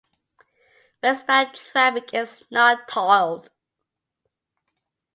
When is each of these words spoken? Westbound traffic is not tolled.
Westbound 1.03 1.53
traffic 1.53 2.11
is 2.11 2.43
not 2.49 2.87
tolled. 2.87 3.51